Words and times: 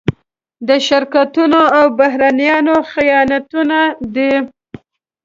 د 0.67 0.69
شرکتونو 0.87 1.61
او 1.77 1.85
بهرنيانو 1.99 2.75
خیانتونه 2.91 3.79
دي. 4.15 4.33